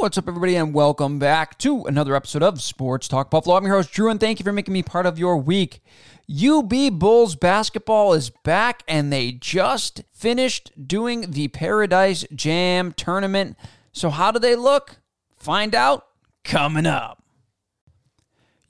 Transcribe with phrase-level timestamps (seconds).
[0.00, 3.54] What's up, everybody, and welcome back to another episode of Sports Talk Buffalo.
[3.54, 5.82] I'm your host, Drew, and thank you for making me part of your week.
[6.26, 13.58] UB Bulls basketball is back, and they just finished doing the Paradise Jam tournament.
[13.92, 14.96] So, how do they look?
[15.36, 16.06] Find out
[16.44, 17.22] coming up.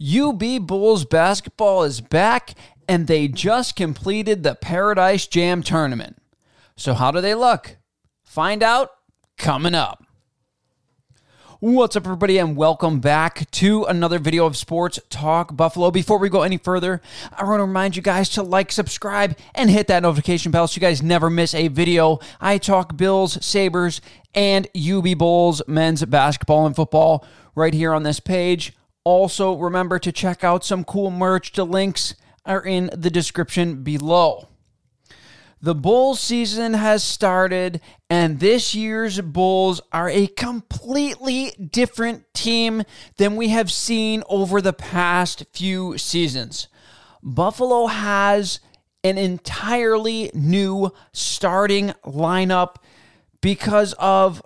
[0.02, 2.54] UB Bulls basketball is back,
[2.88, 6.20] and they just completed the Paradise Jam tournament.
[6.76, 7.76] So, how do they look?
[8.24, 8.90] Find out
[9.38, 10.04] coming up.
[11.62, 15.90] What's up, everybody, and welcome back to another video of Sports Talk Buffalo.
[15.90, 17.02] Before we go any further,
[17.36, 20.76] I want to remind you guys to like, subscribe, and hit that notification bell so
[20.76, 22.18] you guys never miss a video.
[22.40, 24.00] I talk Bills, Sabres,
[24.34, 28.72] and UB Bulls men's basketball and football right here on this page.
[29.04, 31.52] Also, remember to check out some cool merch.
[31.52, 32.14] The links
[32.46, 34.48] are in the description below.
[35.62, 42.82] The Bulls season has started, and this year's Bulls are a completely different team
[43.18, 46.68] than we have seen over the past few seasons.
[47.22, 48.60] Buffalo has
[49.04, 52.76] an entirely new starting lineup
[53.42, 54.40] because of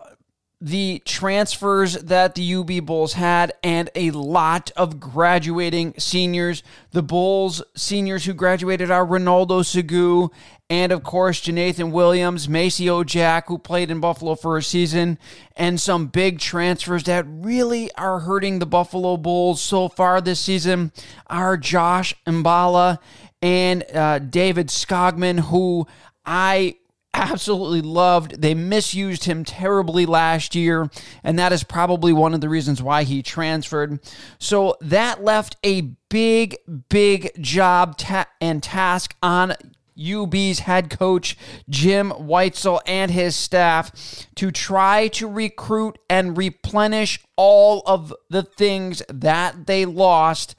[0.64, 6.62] the transfers that the UB Bulls had and a lot of graduating seniors.
[6.92, 10.30] The Bulls seniors who graduated are Ronaldo Segu
[10.70, 15.18] and, of course, Jeenathan Williams, Maceo Jack, who played in Buffalo for a season,
[15.54, 20.92] and some big transfers that really are hurting the Buffalo Bulls so far this season
[21.26, 23.00] are Josh Mballa
[23.42, 25.86] and uh, David Skogman, who
[26.24, 26.76] I
[27.14, 28.42] absolutely loved.
[28.42, 30.90] They misused him terribly last year,
[31.22, 34.00] and that is probably one of the reasons why he transferred.
[34.38, 36.56] So that left a big,
[36.88, 39.54] big job ta- and task on
[39.96, 41.36] UB's head coach
[41.68, 49.02] Jim Whitesell and his staff to try to recruit and replenish all of the things
[49.08, 50.56] that they lost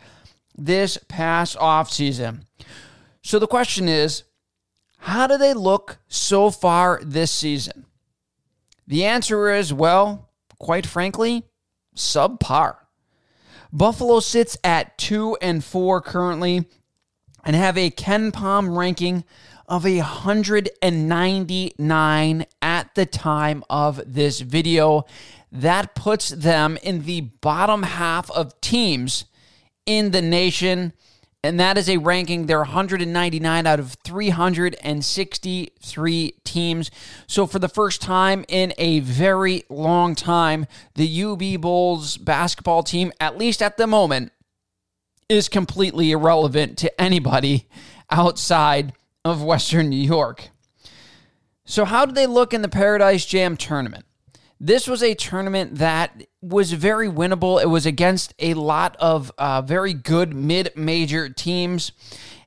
[0.58, 2.46] this past offseason.
[3.22, 4.24] So the question is,
[5.06, 7.86] how do they look so far this season?
[8.88, 11.44] The answer is, well, quite frankly,
[11.96, 12.78] subpar.
[13.72, 16.66] Buffalo sits at 2 and 4 currently
[17.44, 19.26] and have a KenPom ranking
[19.68, 25.06] of 199 at the time of this video.
[25.52, 29.26] That puts them in the bottom half of teams
[29.86, 30.94] in the nation
[31.46, 32.48] and that is a ranking.
[32.48, 36.92] They're 199 out of 363 teams.
[37.28, 43.14] So, for the first time in a very long time, the UB Bulls basketball team,
[43.20, 44.34] at least at the moment,
[45.30, 47.70] is completely irrelevant to anybody
[48.10, 48.92] outside
[49.24, 50.50] of Western New York.
[51.64, 54.06] So, how do they look in the Paradise Jam tournament?
[54.60, 57.62] This was a tournament that was very winnable.
[57.62, 61.92] It was against a lot of uh, very good mid major teams.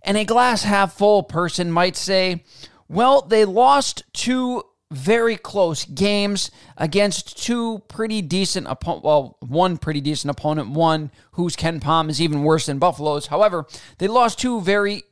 [0.02, 2.44] And a glass half full person might say,
[2.88, 9.04] well, they lost two very close games against two pretty decent opponent.
[9.04, 13.26] Well, one pretty decent opponent, one whose KenPom is even worse than Buffalo's.
[13.26, 13.66] However,
[13.98, 15.02] they lost two very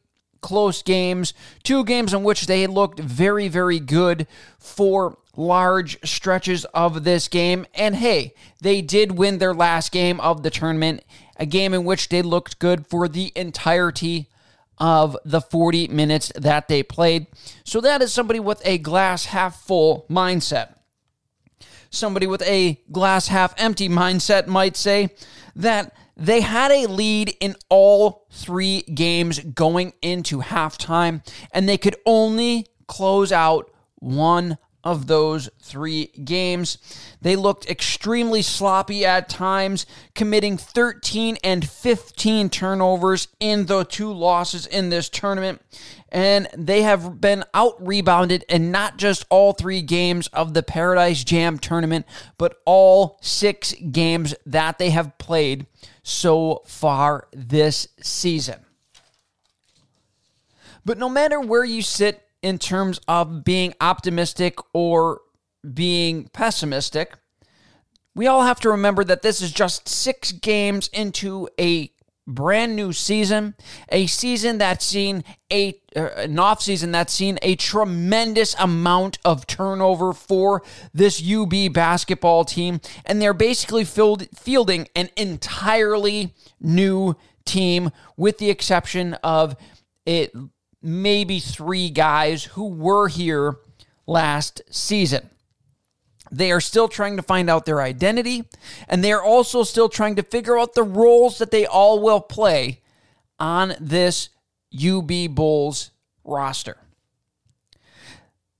[0.40, 4.26] close games, two games in which they looked very, very good
[4.58, 7.66] for large stretches of this game.
[7.74, 11.04] And hey, they did win their last game of the tournament,
[11.36, 14.28] a game in which they looked good for the entirety
[14.78, 17.26] of the 40 minutes that they played.
[17.64, 20.74] So that is somebody with a glass half full mindset.
[21.90, 25.10] Somebody with a glass half empty mindset might say
[25.54, 31.96] that they had a lead in all three games going into halftime, and they could
[32.06, 36.78] only close out one of those three games.
[37.20, 44.64] They looked extremely sloppy at times, committing 13 and 15 turnovers in the two losses
[44.64, 45.60] in this tournament.
[46.08, 51.24] And they have been out rebounded in not just all three games of the Paradise
[51.24, 52.06] Jam tournament,
[52.38, 55.66] but all six games that they have played
[56.04, 58.60] so far this season.
[60.84, 65.20] But no matter where you sit in terms of being optimistic or
[65.74, 67.14] being pessimistic,
[68.14, 71.90] we all have to remember that this is just six games into a
[72.26, 73.54] brand new season,
[73.90, 75.22] a season that's seen
[75.52, 80.62] a uh, an off season that's seen a tremendous amount of turnover for
[80.92, 89.14] this UB basketball team, and they're basically fielding an entirely new team, with the exception
[89.22, 89.56] of
[90.04, 90.32] it
[90.86, 93.56] maybe three guys who were here
[94.06, 95.28] last season.
[96.30, 98.44] They are still trying to find out their identity,
[98.88, 102.20] and they are also still trying to figure out the roles that they all will
[102.20, 102.82] play
[103.38, 104.28] on this
[104.72, 105.90] UB Bulls
[106.24, 106.76] roster.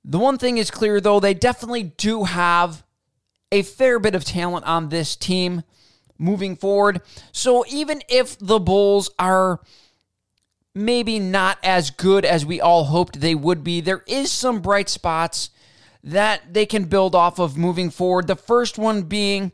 [0.05, 2.85] The one thing is clear, though, they definitely do have
[3.53, 5.63] a fair bit of talent on this team
[6.19, 7.03] moving forward.
[7.31, 9.61] So even if the Bulls are
[10.77, 14.91] maybe not as good as we all hoped they would be, there is some bright
[14.91, 15.51] spots
[16.05, 18.27] that they can build off of moving forward.
[18.27, 19.53] The first one being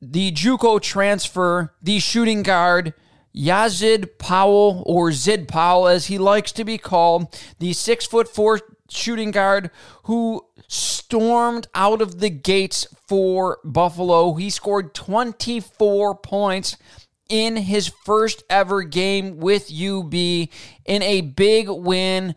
[0.00, 2.94] the JUCO transfer, the shooting guard
[3.36, 8.60] Yazid Powell or Zid Powell, as he likes to be called, the six foot four
[8.88, 9.70] shooting guard
[10.04, 14.34] who stormed out of the gates for Buffalo.
[14.34, 16.78] He scored 24 points
[17.28, 22.34] in his first ever game with UB in a big win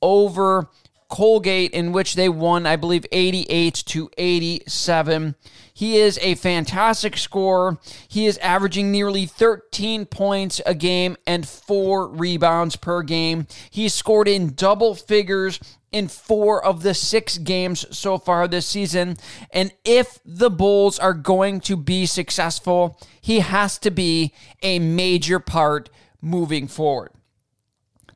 [0.00, 0.68] over
[1.08, 5.34] Colgate, in which they won, I believe, 88 to 87.
[5.72, 7.78] He is a fantastic scorer.
[8.08, 13.46] He is averaging nearly 13 points a game and four rebounds per game.
[13.70, 15.60] He scored in double figures
[15.92, 19.16] in four of the six games so far this season.
[19.52, 25.38] And if the Bulls are going to be successful, he has to be a major
[25.38, 25.88] part
[26.20, 27.12] moving forward.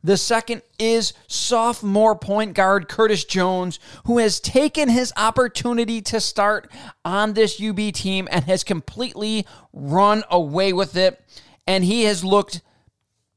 [0.05, 6.71] The second is sophomore point guard Curtis Jones, who has taken his opportunity to start
[7.05, 11.23] on this UB team and has completely run away with it.
[11.67, 12.63] And he has looked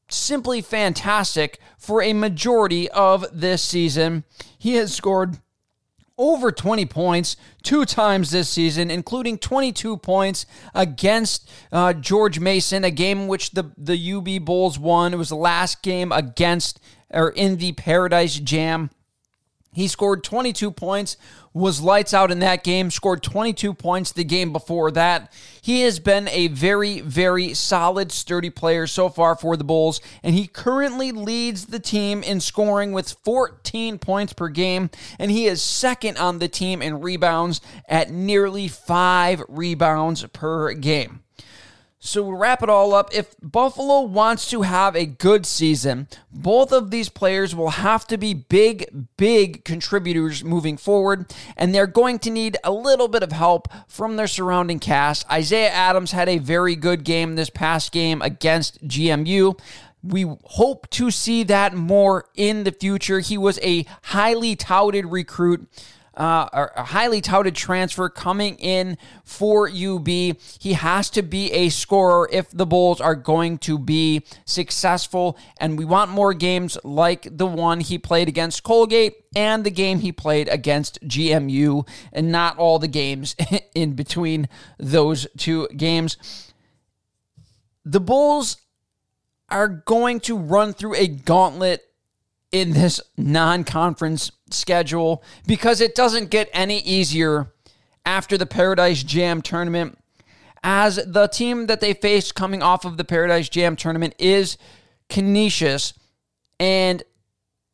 [0.08, 4.24] simply fantastic for a majority of this season.
[4.58, 5.38] He has scored
[6.18, 12.90] over 20 points two times this season, including 22 points against uh, George Mason, a
[12.90, 15.12] game in which the, the UB Bulls won.
[15.12, 16.80] It was the last game against
[17.10, 18.90] or in the Paradise Jam.
[19.76, 21.18] He scored 22 points,
[21.52, 25.30] was lights out in that game, scored 22 points the game before that.
[25.60, 30.34] He has been a very, very solid, sturdy player so far for the Bulls, and
[30.34, 34.88] he currently leads the team in scoring with 14 points per game,
[35.18, 41.20] and he is second on the team in rebounds at nearly five rebounds per game.
[42.06, 43.12] So we wrap it all up.
[43.12, 48.16] If Buffalo wants to have a good season, both of these players will have to
[48.16, 53.32] be big, big contributors moving forward, and they're going to need a little bit of
[53.32, 55.28] help from their surrounding cast.
[55.30, 59.58] Isaiah Adams had a very good game this past game against GMU.
[60.04, 63.18] We hope to see that more in the future.
[63.18, 65.68] He was a highly touted recruit
[66.16, 70.08] uh, a highly touted transfer coming in for UB.
[70.08, 75.38] He has to be a scorer if the Bulls are going to be successful.
[75.58, 80.00] And we want more games like the one he played against Colgate and the game
[80.00, 83.36] he played against GMU, and not all the games
[83.74, 84.48] in between
[84.78, 86.16] those two games.
[87.84, 88.56] The Bulls
[89.50, 91.82] are going to run through a gauntlet
[92.50, 97.52] in this non conference schedule because it doesn't get any easier
[98.04, 99.98] after the Paradise Jam tournament.
[100.62, 104.58] As the team that they face coming off of the Paradise Jam tournament is
[105.08, 105.94] Canisius.
[106.58, 107.02] And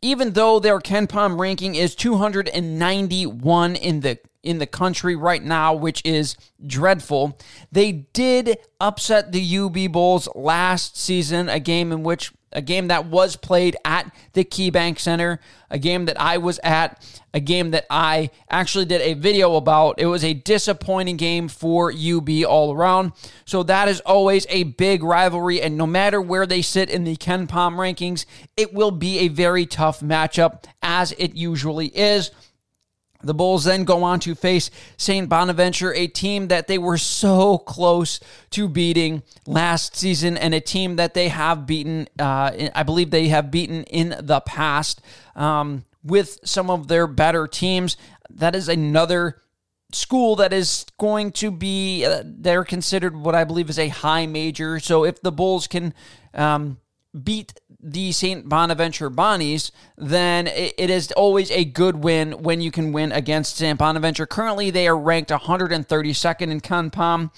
[0.02, 6.02] even though their KenPom ranking is 291 in the in the country right now, which
[6.04, 7.38] is dreadful.
[7.70, 13.06] They did upset the UB Bulls last season, a game in which a game that
[13.06, 15.40] was played at the KeyBank Center,
[15.71, 17.04] a game that I was at,
[17.35, 19.99] a game that I actually did a video about.
[19.99, 23.12] It was a disappointing game for UB all around.
[23.44, 27.16] So that is always a big rivalry, and no matter where they sit in the
[27.16, 32.30] KenPom rankings, it will be a very tough matchup, as it usually is.
[33.22, 35.28] The Bulls then go on to face St.
[35.28, 40.96] Bonaventure, a team that they were so close to beating last season, and a team
[40.96, 42.08] that they have beaten.
[42.18, 45.00] Uh, I believe they have beaten in the past
[45.36, 47.96] um, with some of their better teams.
[48.30, 49.42] That is another
[49.94, 54.26] school that is going to be uh, they're considered what I believe is a high
[54.26, 54.80] major.
[54.80, 55.94] So if the Bulls can
[56.34, 56.78] um,
[57.20, 58.48] beat the St.
[58.48, 63.78] Bonaventure Bonnies, then it is always a good win when you can win against St.
[63.78, 64.26] Bonaventure.
[64.26, 67.30] Currently, they are ranked 132nd in KenPom.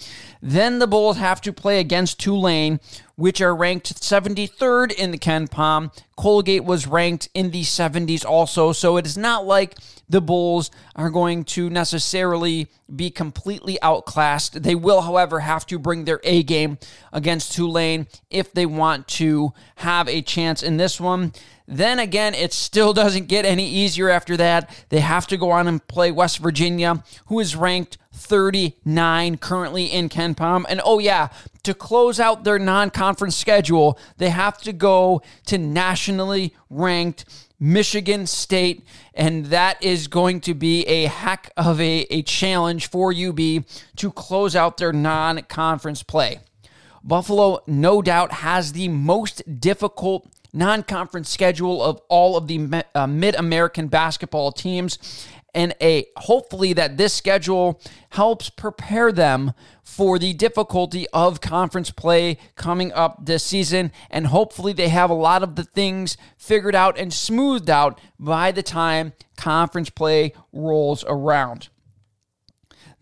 [0.42, 2.78] Then the Bulls have to play against Tulane,
[3.16, 5.96] which are ranked 73rd in the KenPom.
[6.16, 9.76] Colgate was ranked in the 70s also, so it is not like
[10.08, 14.62] the Bulls are going to necessarily be completely outclassed.
[14.62, 16.78] They will, however, have to bring their A game
[17.12, 21.32] against Tulane if they want to have a chance in this one.
[21.66, 24.70] Then again, it still doesn't get any easier after that.
[24.90, 30.08] They have to go on and play West Virginia, who is ranked 39 currently in
[30.08, 30.64] KenPom.
[30.68, 31.28] And oh, yeah,
[31.64, 37.24] to close out their non conference schedule, they have to go to nationally ranked
[37.58, 38.86] Michigan State.
[39.14, 43.38] And that is going to be a heck of a, a challenge for UB
[43.96, 46.40] to close out their non conference play.
[47.02, 53.06] Buffalo, no doubt, has the most difficult non conference schedule of all of the uh,
[53.06, 54.98] mid American basketball teams.
[55.54, 57.80] And a hopefully that this schedule
[58.10, 63.92] helps prepare them for the difficulty of conference play coming up this season.
[64.10, 68.50] And hopefully they have a lot of the things figured out and smoothed out by
[68.50, 71.68] the time conference play rolls around.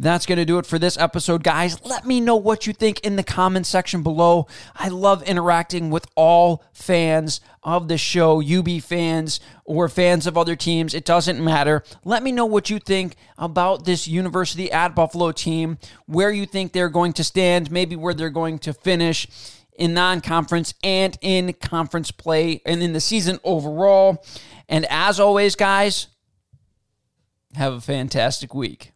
[0.02, 1.80] That's going to do it for this episode, guys.
[1.84, 4.48] Let me know what you think in the comment section below.
[4.74, 10.56] I love interacting with all fans of the show, UB fans or fans of other
[10.56, 10.92] teams.
[10.92, 11.84] It doesn't matter.
[12.04, 16.72] Let me know what you think about this University at Buffalo team, where you think
[16.72, 19.28] they're going to stand, maybe where they're going to finish
[19.76, 24.24] in non conference and in conference play and in the season overall.
[24.68, 26.08] And as always, guys,
[27.54, 28.91] have a fantastic week.